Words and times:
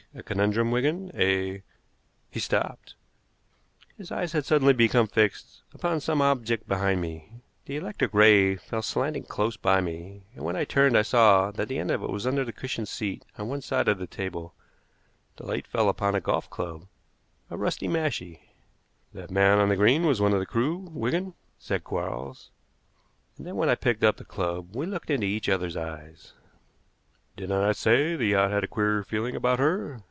A 0.13 0.21
conundrum, 0.21 0.71
Wigan. 0.71 1.09
A" 1.15 1.63
He 2.31 2.41
stopped. 2.41 2.95
His 3.97 4.11
eyes 4.11 4.33
had 4.33 4.43
suddenly 4.43 4.73
become 4.73 5.07
fixed 5.07 5.63
upon 5.73 6.01
some 6.01 6.21
object 6.21 6.67
behind 6.67 6.99
me. 7.01 7.29
The 7.65 7.77
electric 7.77 8.13
ray 8.13 8.57
fell 8.57 8.81
slanting 8.81 9.23
close 9.23 9.55
by 9.55 9.79
me, 9.79 10.23
and 10.35 10.43
when 10.43 10.57
I 10.57 10.65
turned 10.65 10.97
I 10.97 11.01
saw 11.01 11.49
that 11.51 11.69
the 11.69 11.79
end 11.79 11.91
of 11.91 12.03
it 12.03 12.09
was 12.09 12.27
under 12.27 12.43
the 12.43 12.51
cushioned 12.51 12.89
seat 12.89 13.23
on 13.37 13.47
one 13.47 13.61
side 13.61 13.87
of 13.87 13.99
the 13.99 14.05
table. 14.05 14.53
The 15.37 15.45
light 15.45 15.65
fell 15.65 15.87
upon 15.87 16.13
a 16.13 16.19
golf 16.19 16.49
club 16.49 16.87
a 17.49 17.55
rusty 17.55 17.87
mashie. 17.87 18.41
"That 19.13 19.31
man 19.31 19.59
on 19.59 19.69
the 19.69 19.77
green 19.77 20.05
was 20.05 20.19
one 20.19 20.33
of 20.33 20.39
the 20.39 20.45
crew, 20.45 20.89
Wigan," 20.91 21.35
said 21.57 21.85
Quarles; 21.85 22.51
and 23.37 23.47
then 23.47 23.55
when 23.55 23.69
I 23.69 23.75
picked 23.75 24.03
up 24.03 24.17
the 24.17 24.25
club 24.25 24.75
we 24.75 24.85
looked 24.85 25.09
into 25.09 25.25
each 25.27 25.47
other's 25.47 25.77
eyes. 25.77 26.33
"Did 27.37 27.49
I 27.49 27.61
not 27.67 27.77
say 27.77 28.17
the 28.17 28.25
yacht 28.27 28.51
had 28.51 28.65
a 28.65 28.67
queer 28.67 29.03
feeling 29.05 29.37
about 29.37 29.57
her?" 29.59 29.99